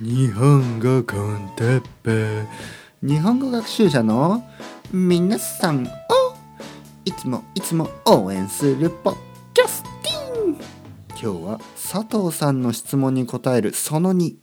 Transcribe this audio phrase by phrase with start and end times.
[0.00, 2.48] 日本語コンテッペ。
[3.00, 4.42] 日本語学習者の
[4.92, 5.88] 皆さんを
[7.04, 9.16] いつもいつも応援するポッ
[9.54, 10.56] キャスティン。
[11.10, 14.34] 今日は佐藤さんの質問に答えるその2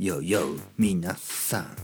[0.00, 0.40] よよ
[0.76, 1.76] 皆さん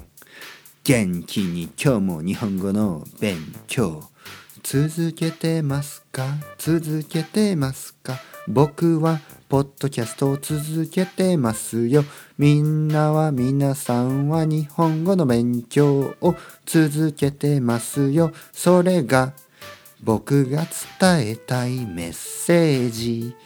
[0.83, 3.37] 元気に今日も日本語の勉
[3.69, 4.03] 強。
[4.65, 6.27] 続けてますか？
[6.59, 8.19] 続けてますか？
[8.49, 9.21] 僕は
[9.55, 12.05] ポッドキャストを続けてますよ。
[12.39, 16.35] みんなは皆さんは日本語の勉強を
[16.67, 18.33] 続けてますよ。
[18.51, 19.33] それが
[20.03, 20.67] 僕が
[21.01, 23.37] 伝えたいメッセージ。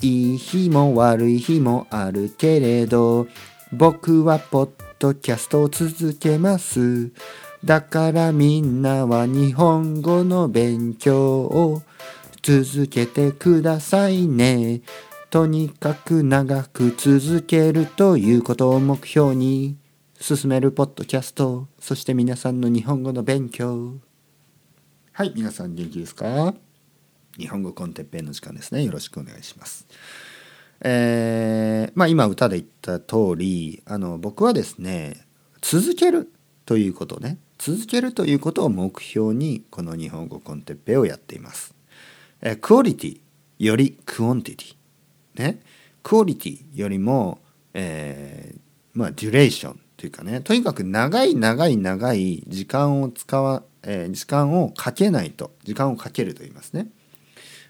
[0.00, 3.26] いい日も悪い日もあるけれど
[3.70, 7.12] 僕はポッドキャストを続けます。
[7.62, 11.82] だからみんなは日本語の勉強を
[12.42, 14.80] 続けてくださいね。
[15.30, 19.76] とにかく長く続けるということを目標に
[20.20, 23.94] 進めるポッドキャスト、そして皆さんの日本語の勉強。
[25.12, 26.52] はい、皆さん元気ですか？
[27.38, 28.82] 日本語コンテッペイの時間ですね。
[28.82, 29.86] よろしくお願いします。
[30.80, 35.28] えー、まあ今歌で言った通り、あの僕はですね、
[35.60, 36.28] 続ける
[36.66, 41.72] ということね、続けるということを目標にこの日本語コンテッペイをやっています。
[42.40, 43.20] え quality
[43.60, 44.79] より quantity
[45.34, 45.60] ね
[46.02, 47.38] quality よりも、
[47.74, 48.58] えー、
[48.94, 56.88] まあ duration というかねとにかく長い長い長い時間を使わ、えー、時間をかけないと時間をかけると言いますね。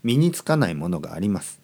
[0.03, 1.61] 身につかないものがあります。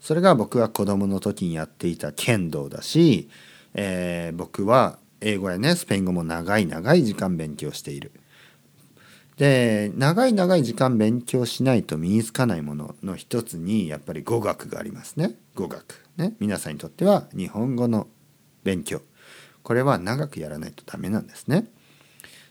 [0.00, 3.28] それが僕は子供の時にやっていた剣道だし、
[3.74, 8.12] えー、僕は英語やねスペイン語も長い長い時間勉強している。
[9.38, 15.36] で長い長い時間勉強しないと身につかないものの一つにやっぱり語学がありますね。
[15.54, 16.04] 語学。
[16.16, 16.34] ね。
[16.40, 18.08] 皆さんにとっては日本語の
[18.64, 19.00] 勉強。
[19.62, 21.66] これは長くやらないとダメなんですね。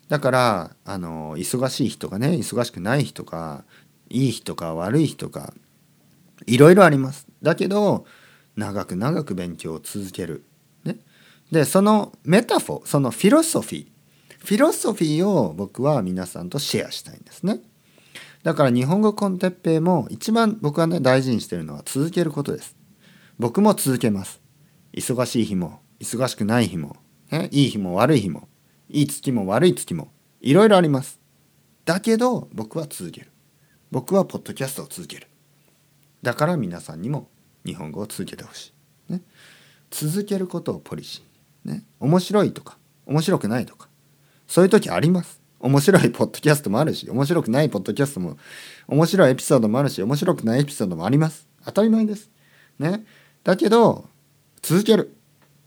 [0.08, 3.66] だからあの忙しい人がね忙しくない人か
[4.10, 5.54] いい人か悪い人か
[6.46, 7.28] いろいろあります。
[7.44, 8.06] だけど
[8.56, 10.46] 長く長く勉強を続ける、
[10.86, 10.98] ね、
[11.52, 13.97] でそのメタフォーそのフィロソフィー
[14.48, 17.60] フィロソフィーを僕は皆さんとシェアしたいんですね。
[18.44, 22.78] だから日本語コンテッペイも一番僕はね大事にしてるのは続けることです。
[23.38, 24.40] 僕も続けます。
[24.94, 26.96] 忙しい日も忙しくない日も、
[27.30, 28.48] ね、いい日も悪い日も
[28.88, 31.20] いい月も悪い月もいろいろあります。
[31.84, 33.32] だけど僕は続ける。
[33.92, 35.28] 僕はポッドキャストを続ける。
[36.22, 37.28] だから皆さんにも
[37.66, 38.72] 日本語を続けてほし
[39.10, 39.12] い。
[39.12, 39.24] ね、
[39.92, 41.70] 続けることをポリシー。
[41.70, 43.87] ね、面白いとか面白くないとか
[44.48, 45.42] そういう時あります。
[45.60, 48.38] 面白いポッドキャストもあるし、面白くないポッドキャストも、
[48.88, 51.48] 面白いエピソードもあるし、面白くないエピソードもあります。
[51.66, 52.30] 当たり前です。
[52.80, 53.06] ね。
[53.44, 54.08] だけど、
[54.62, 55.16] 続ける。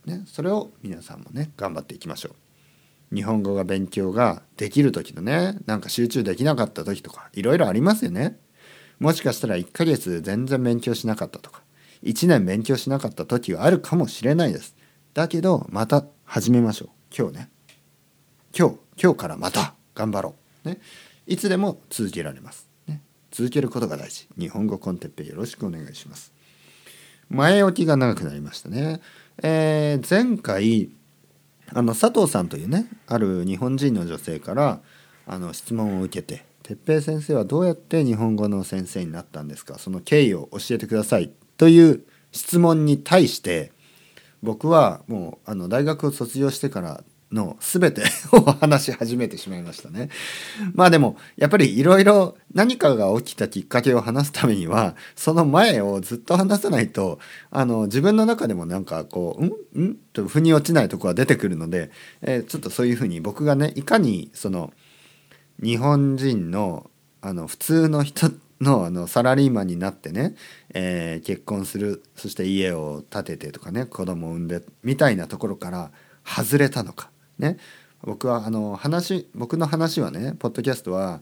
[0.06, 0.22] ね。
[0.26, 3.14] それを皆さんもね、頑張っていきましょう。
[3.14, 8.38] 日本語が勉強ができる時のね、なんか集中できなかった時とか、いろいろありますよね。
[9.00, 11.62] もしかしたら1ヶ月全然勉強しなかったとか、
[12.04, 14.76] 1年勉強しなかった時はあるかもしれないです。
[15.12, 16.88] だけど、また始めましょう。
[17.16, 17.50] 今日ね。
[18.56, 20.34] 今日今日からまた頑張ろ
[20.64, 20.78] う、ね、
[21.26, 24.26] いつでも続けられます、ね、続けることが大事。
[24.38, 26.32] 日本語コンテッペよろしくお願いします。
[27.28, 29.00] 前置きが長くなりましたね、
[29.40, 30.90] えー、前回
[31.72, 34.80] あの佐藤さんというねある日本人の女性から
[35.28, 39.78] あの質問を受けて「哲平先生はどうやって日本語の先生になったんですか？
[39.78, 43.70] その経緯を教えてください」という質問に対して
[44.42, 48.02] 僕はもうあの大学を卒業してからの全て
[48.32, 50.08] を 話し始めてしまいましたね。
[50.74, 57.18] まあでもやっぱりいろいろ何かが起きたきっかけを話すためにはその前をずっと話さないと
[57.50, 59.44] あの自分の中でもなんかこう
[59.80, 59.84] 「ん？
[59.84, 61.90] ん?」と腑に落ちないとこは出てくるので、
[62.22, 64.72] えー、ちょっとそういうふうに僕がねいかにその
[65.62, 66.90] 日本人の
[67.22, 70.34] あの普通の人のあのサラリーマンになってね、
[70.74, 75.90] えー、結婚するそして家を建ててとかね子供を産んでみたいなところから
[76.24, 77.56] 外れたのかね。
[78.02, 81.20] 僕はあの話僕の話はねポッドキャストは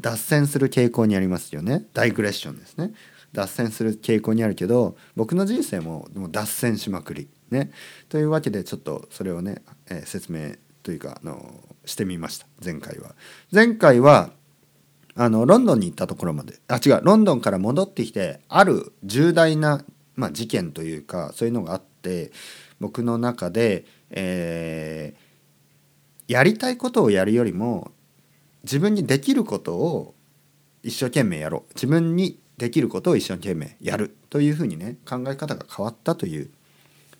[0.00, 1.86] 脱線する傾向にありますよね。
[1.92, 2.92] ダイグレッションですね。
[3.32, 7.28] 脱線する傾向にあるけど僕の人生ももう脱線しまくり。
[7.50, 7.70] ね。
[8.08, 11.52] というわけでちょっとそれをね、えー、説明というかあの
[11.84, 12.46] してみました。
[12.64, 13.14] 前回は。
[13.52, 14.30] 前回は
[15.16, 16.60] あのロンドンに行ったところまで。
[16.68, 17.00] あ違う。
[17.02, 19.84] ロンドンから戻ってきてある重大な、
[20.14, 22.30] まあ、事件というかそういうのがあって
[22.78, 25.19] 僕の中で、えー
[26.30, 27.90] やりたいことをやるよりも
[28.62, 30.14] 自分にできることを
[30.84, 36.48] 一生懸命やろう自分にできることを一生懸命やるというふうにね考え方が変わったという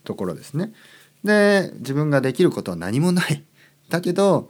[0.05, 0.73] ところですね。
[1.25, 3.43] で自分ができることは何もない。
[3.89, 4.49] だけど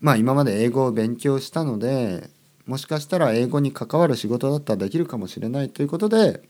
[0.00, 2.30] まあ今まで英語を勉強したので
[2.66, 6.42] もしかしたら英語に関わる仕事だったらできるかもしれないということで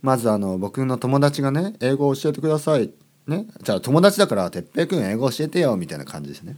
[0.00, 2.92] まずあの僕の友達がね英語を教えてください
[3.26, 6.56] ねじゃあ友達だから哲平君英語教えてよみたいな感じですね。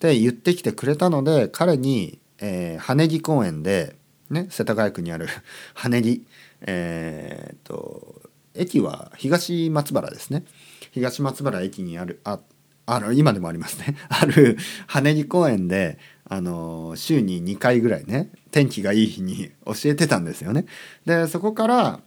[0.00, 3.96] で言ってきてくれたので彼に、えー、羽木公園で、
[4.30, 5.28] ね、世田谷区にある
[5.74, 6.26] 羽根木
[6.62, 8.22] えー、っと
[8.54, 10.44] 駅は東松原ですね
[10.92, 12.40] 東松原駅にあるあ
[12.86, 14.56] あの今でもありますね ある
[14.86, 15.98] 羽木公園で
[16.28, 20.66] あの週に2回ぐらいね天気がいい日に教えてたんですよね。
[21.04, 22.00] でそこから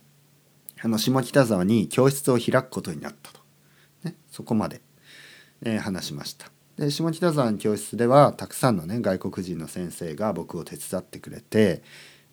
[0.81, 3.38] あの下北沢に教室を開くことになったと、
[4.31, 4.81] そこまで、
[5.61, 6.51] えー、話しました。
[6.77, 11.83] で下北沢の教室ではたくさんのね外国人の先生が僕を手伝ってくれて、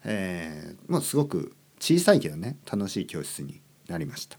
[0.05, 4.39] えー、もうすごく小さいけどね楽しい教室になりました。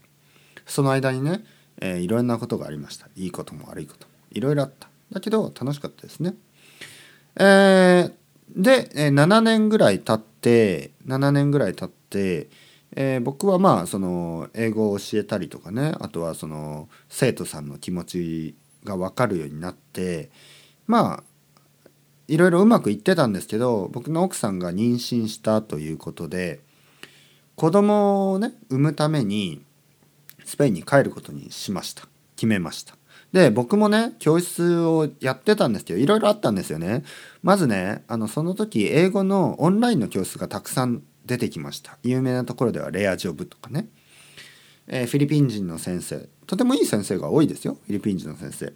[0.66, 1.44] その間にね、
[1.80, 3.08] えー、いろんなことがありました。
[3.16, 4.12] いいことも悪いことも。
[4.30, 4.88] いろいろあった。
[5.12, 6.34] だけど楽しかったですね。
[7.36, 8.12] えー、
[8.56, 12.48] で、7年ぐらい経って7年ぐらい経って、
[12.96, 20.30] えー、僕はまあその英語を教えたりとかねあとはその生徒さんの気持ちが分かるようになって
[20.86, 21.22] まあ
[22.28, 26.60] いろいろうまくいってたんですけど僕の奥さんが妊娠したということで
[27.56, 29.64] 子供をね産むために
[30.44, 32.08] スペインに帰ることにしました。
[32.36, 32.94] 決めました。
[33.32, 37.04] で僕もね教室をやってたんですけどいろいろあったんですよね。
[37.42, 43.88] まずねあのその時英語のオンラインの教室がたくさん出てきました有名なところではレアジョブとかね
[44.90, 48.72] えー、フィリピン人の先生とてもいい先生が多いですよフィリピン人の先生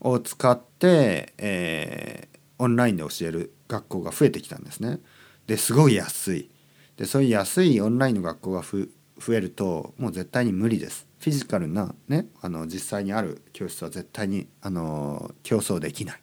[0.00, 5.00] を使って、えー、オンラインで教える学校が増えてきたんですね。
[5.46, 6.50] ですごい安い
[6.96, 11.06] でそういう安いオンラインの学校が増えるともう絶対に無理です。
[11.18, 16.20] フィジカルな、ね、あの実際にある教室は絶対にあの競争できない、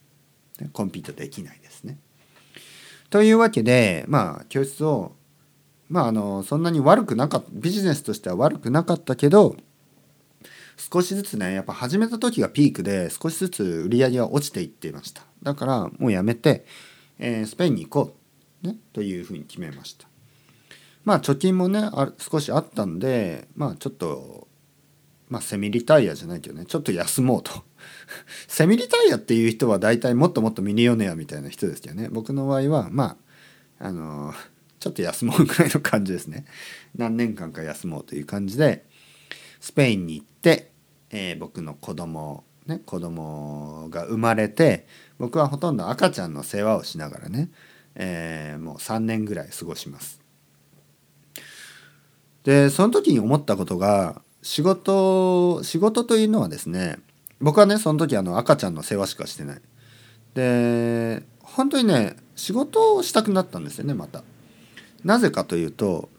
[0.72, 1.98] コンピートできないですね。
[3.10, 5.16] というわけでまあ教室を
[5.92, 9.58] まああのそんなに悪くなかったビジネスとしては悪くなかったけど
[10.78, 15.22] 少しずつねやっぱ始めた時がピークで少しずつ売り上げは落ちていっていました。
[15.44, 16.66] だからもうやめて、
[17.20, 18.16] えー、スペインに行こ
[18.64, 20.08] う、ね、というふうに決めました。
[21.04, 24.48] まあ貯金もねあ少しあったんでまあちょっと
[25.28, 27.52] まあセミリタイヤじゃないけどねちょっと休もうと。
[28.48, 32.08] セミリタイヤっていう人は大体もっともっとミリオネアみたいな人ですけどね。
[32.10, 33.18] 僕の場合はま
[33.78, 34.51] ああのー
[34.82, 36.44] ちょっと休もうぐらいの感じですね。
[36.98, 38.84] 何年間か休もうという感じで
[39.60, 40.72] スペインに行って、
[41.12, 44.88] えー、僕の子供ね子供が生まれて
[45.20, 47.52] 僕はほとんど赤ちゃんの世話をしながらね、
[47.94, 50.20] えー、もう3年ぐらい過ごします。
[52.44, 56.98] でその時に思ったことが仕事仕事というのはですね
[57.40, 59.62] 僕はねその時あの赤ちゃんの世話しかしてない。
[60.34, 64.24] で本当にね仕事をしたくなったんですよねまた。
[65.04, 66.10] なぜかというと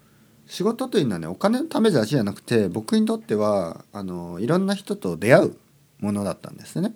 [0.46, 5.56] 仕事というのはねお金のためだけじゃなくて僕にとってはあのいろんな人と出会う
[6.00, 6.94] ものだったんですね。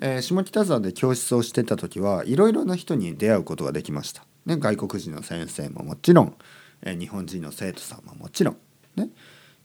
[0.00, 4.24] えー、下北沢で教室をしてた時はいろいろな人に出会うことができました。
[4.46, 6.34] ね、外国人の先生ももちろん、
[6.82, 8.56] えー、日本人の生徒さんももちろん。
[8.96, 9.08] ね、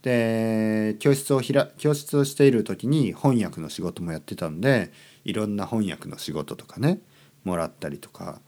[0.01, 4.91] で教室を開教室をしている時に翻訳の仕事もやってたんで
[5.25, 6.99] いろんな翻訳の仕事とかね
[7.43, 8.41] もらったりとか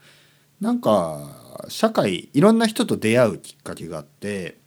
[0.60, 4.58] なんか社会いろんな人と出会うきっかけがあって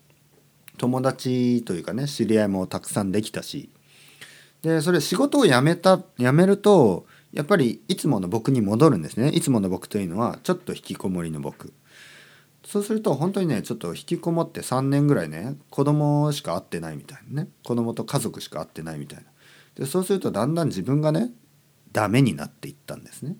[0.77, 3.69] 友達というかね知り合いもたくさんできたし
[4.63, 9.29] でそれ仕事を辞めた辞めるとやっぱりいつもの僕に戻るんですね。
[9.29, 11.73] いつもの僕というのはちょっと引きこもりの僕。
[12.63, 17.49] そうすると本当にねちょっと引きこもって3年ぐらいね子供しか会ってないみたいなね。
[17.63, 19.25] 子供と家族しか会ってないみたいな。
[19.75, 21.31] でそうするとだんだん自分がね
[21.91, 23.35] ダメになっていったんですね。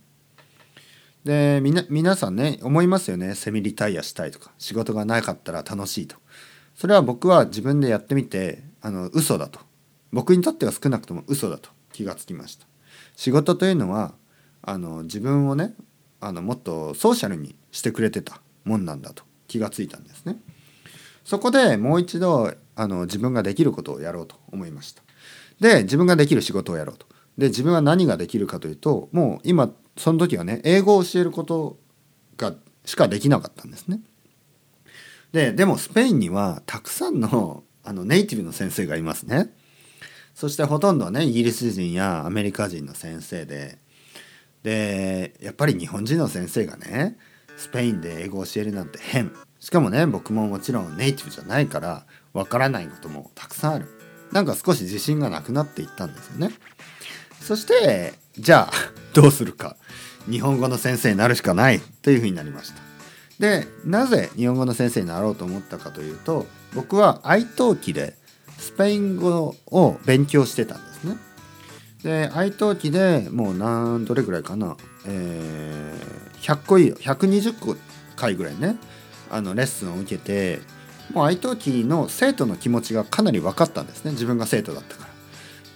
[1.23, 3.35] でみな皆さんね思いますよね。
[3.35, 4.51] セミリタイアしたいとか。
[4.57, 6.17] 仕事がなかったら楽しいと。
[6.75, 9.59] それは僕は自分でやってみてあの嘘だと。
[10.11, 11.69] 僕にとっては少なくとも嘘だと。
[11.91, 12.65] 気がつきました。
[13.15, 14.13] 仕事というのは
[14.61, 15.73] あの自分をね
[16.19, 19.23] あのもっとソーシャルにしてくれてたもんなんだと。
[19.47, 20.37] 気がついたんですね。
[21.23, 24.35] そこでもう一度あの自分ができることをやろうと。
[24.51, 25.01] 思いました。
[25.59, 27.07] で自分ができる仕事をやろうと。
[27.37, 31.77] で自分は何ができるかというともう今その時はね英語を教えること
[32.37, 32.53] が
[32.85, 33.99] しかできなかったんですね。
[35.31, 39.53] ででもスペインにはたくさんのあのネイティブの先生がいますね。
[40.35, 43.77] そしてほとんどはねイギリス人やアメリカ人の先生で
[44.63, 47.17] でやっぱり日本人の先生がね
[47.57, 54.03] スペインで英語を教えるなんて変しかもね僕ももちろんネイティブじゃないからわからないこともたくさんある。
[54.33, 56.51] なんか少し自信がなくなっていったんですよね
[57.39, 58.73] そしてじゃあ
[59.13, 59.77] どうするか。
[60.29, 61.81] 日本語の先生になるしかない。
[62.01, 62.81] というふうになりました。
[63.39, 68.15] でなぜ日本語の先生になろうと思ったかというと僕は愛登記で
[68.59, 71.17] スペイン語を勉強してたんですね。
[72.03, 77.75] で愛登記でもう何どれぐらいかな、えー、100個以上120個
[78.15, 78.77] 回ぐらいね
[79.31, 80.59] あのレッスンを受けて
[81.13, 84.11] もう愛登記の生徒の気持ちがかなり分かったんですね。
[84.11, 85.07] 自分が生徒だったか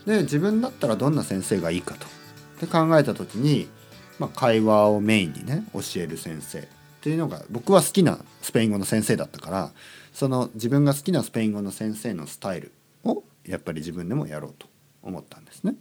[0.05, 0.15] ら。
[0.15, 2.07] で自分だったらどんな先生がいいかと。
[2.59, 3.67] で考えた時に、
[4.19, 6.63] まあ、会話をメインにね教える先生っ
[7.01, 9.71] ていうのが僕は好きなスペイン語の先生だったから
[10.13, 12.71] その自分が好きなスペイン語の先生のスタイル
[13.03, 14.67] をやっぱり自分でもやろうと
[15.03, 15.75] 思ったんですね。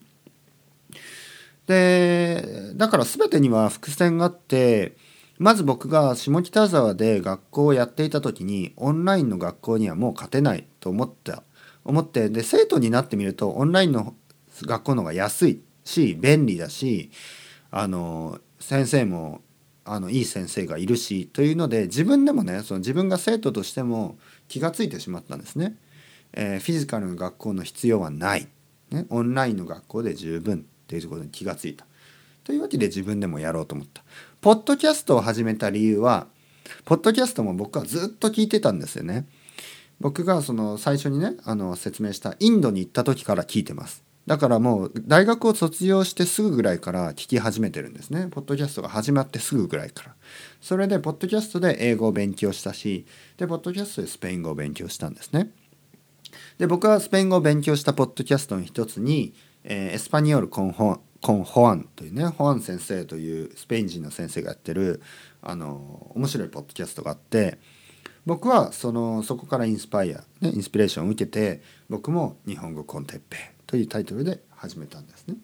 [1.67, 4.97] でだから全てには伏線があって
[5.39, 11.43] まず僕が下北沢で学校をやっていた時にオンラインの学校にはもう勝てないと思った
[11.85, 14.15] 思ってで生徒になってみるとオンラインの
[14.63, 17.11] 学校の方が安いし便利だし
[17.71, 19.41] あの先生も
[19.85, 25.77] あのいい先生がいるしというので自分でもねその自分が生徒としても気が付いてしまったんですね。
[26.33, 28.49] えー、フィジカルの学校の必要はない、
[28.91, 31.87] ね、オンラインの学校で十分っていうことに気が付いた。
[32.45, 34.03] というわけで自分でもやろうと思った。
[34.41, 36.27] ポッドキャストを始めた理由は
[36.85, 39.27] ポッドキャストも僕はずっと聞いてたんですよね。
[40.01, 44.06] 僕がその最初にねあの説明したインドに行った時から聞いてます。
[44.27, 48.27] だからもう大学を卒業してすぐぐらいから聞き始めてるんですね。
[48.29, 50.15] ポッドキャストが始まってすぐぐらいから。
[50.61, 53.07] それでポッドキャストで英語を勉強したし、
[53.37, 55.51] で、ポッドキャストでスペイン語を勉強したんですね。
[56.59, 65.03] で、僕はスペイン語を勉強したポッドキャストの一つに、えー、エスパニオルコンホコンホアンというね、ホアン先生というスペイン人の先生がやってる、
[65.41, 67.59] あの、面白いポッドキャストがあって、
[68.27, 75.37] 僕はそのそこからインスパイア、ね、インスピレーションを受けて僕も日本語コンテッペイというタイトルで始めたんですね。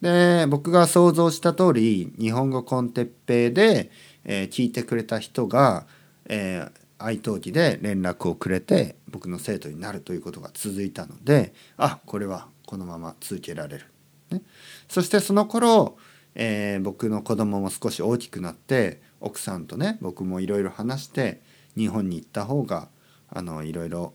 [0.00, 3.90] で僕が想像した通り日本語コンテッペイで、
[4.24, 5.86] えー、聞いてくれた人が、
[6.26, 13.86] えー、愛登記で連絡をくれて僕の生徒になるということが続いたのであこれはこのまま続けられる。
[14.30, 14.42] ね、
[14.88, 15.96] そしてその頃、
[16.34, 21.40] えー、僕の子供も少し大きくなって奥さんとね僕もいろいろ話して
[21.76, 22.88] 日本に行った方が
[23.30, 24.12] あのいろいろ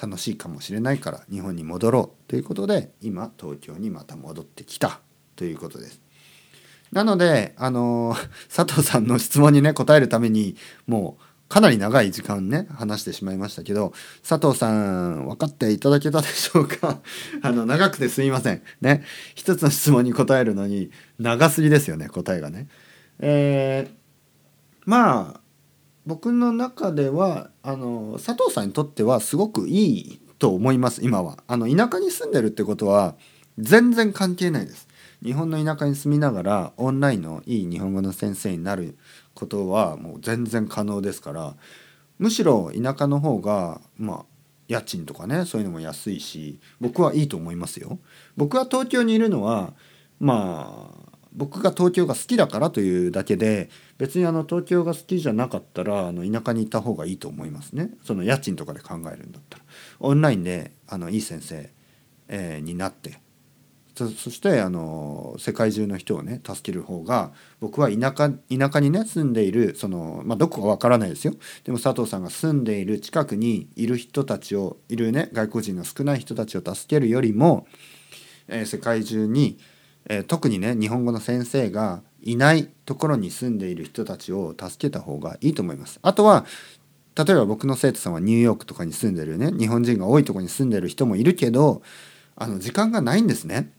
[0.00, 5.00] 楽しいかもしれないから日本に戻ろうということで今東京にまた戻ってきた
[5.34, 6.00] ということです。
[6.92, 8.16] なのであの
[8.54, 13.92] 佐藤さんの質問にね答えるためにもうかなり長い時間ね話してしまいましたけど
[14.26, 17.00] 佐藤さん分かっていただけたでしょうか？
[17.42, 22.68] あの長くてすいませんね一つの質問に答えるのに長すぎですよね答えがね。
[23.20, 23.94] えー、
[24.84, 25.40] まあ
[26.08, 31.44] 僕の中ではあの佐藤さんにとってはすごくいいと思います今は。
[31.46, 33.14] あの田舎に住んでるってことは
[33.58, 34.88] 全然関係ないです。
[35.22, 38.96] 日本の田舎に住みながらオンラインのいい日本語の先生になる
[39.34, 41.56] ことはもう全然可能ですから
[42.18, 44.24] むしろ田舎の方がまあ
[44.66, 47.98] 家賃とかねそういうのも安いし僕はいいと思いますよ。
[48.34, 49.74] 僕は東京にいるのは
[50.20, 57.90] まあ僕が東京が好きだからというだけで別にあの東京が好きじゃなかったらあの田舎に行った方がいいと思いますね。
[58.04, 59.64] その家賃とかで考えるんだったら。
[60.00, 61.70] オンラインであのいい先生、
[62.28, 63.20] えー、になって。
[64.06, 71.34] そしてあの世界中の人をね助ける方が僕は田舎田舎にね住んでいるその、まあ、どこかわからないですよ。
[71.64, 77.66] でも佐藤さんが住んでいる近くにいる人たちをいるね外国人の少ない人たちを助けるよりも、
[78.46, 79.58] えー、世界中に
[80.08, 86.00] えー、特にね日本語の先生がいないところに住んでいる人たちを助けた方がいいと思います。
[86.02, 86.46] あとは
[87.14, 91.82] 例えば僕の生徒さんはニューヨークとかに住んでるね日本人が多いとこに住んでる人もいるけど
[92.36, 93.72] あの時間がないんですね。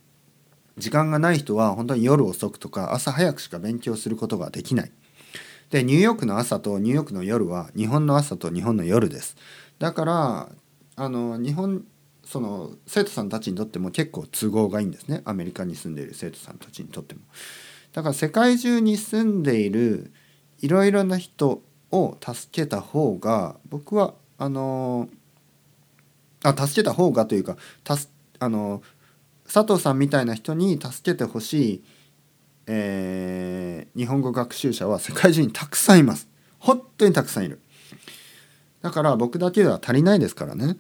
[0.78, 4.92] 時間がない人は本当に夜遅くとか朝早くしか勉強することができない。
[5.70, 9.36] でニューヨークの朝とニューヨークの夜は日本の朝と日本の夜です。
[9.78, 10.50] だから
[10.96, 11.84] あの日本
[12.30, 17.22] その生徒さんたちにとっても結構都合がいいんですねアメリカに住んでいる生徒さんたちにとっても。
[17.92, 20.14] だから世界中に住んでいる
[20.60, 25.10] いろいろな人を助けた方が僕はあの
[26.44, 27.58] あ助けた方がというか
[28.38, 28.84] あの
[29.52, 31.84] 佐藤さんみたいな人に助けてほしい、
[32.68, 36.30] えー、日本語学習者は世界中にたくさんいます。
[36.60, 37.60] 本当にたくさんいる。
[38.84, 40.78] だから僕だけでは足りないですからね。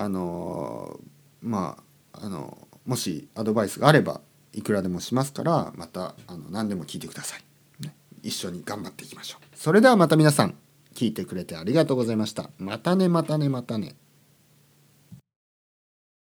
[0.00, 0.98] あの
[1.42, 1.76] ま
[2.14, 4.22] ああのもしアドバイスがあれば
[4.54, 9.44] いくらでもしますからまたあの何でも聞いてください、ね、一緒に頑張っていきましょう。
[9.54, 10.54] それではまた皆さん
[10.94, 12.48] 聞いてくれてありがとうございました。
[12.56, 13.94] またねまたねまたね。